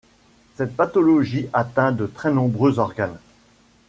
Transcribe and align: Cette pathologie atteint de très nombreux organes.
Cette 0.55 0.75
pathologie 0.75 1.47
atteint 1.53 1.91
de 1.91 2.07
très 2.07 2.31
nombreux 2.33 2.79
organes. 2.79 3.19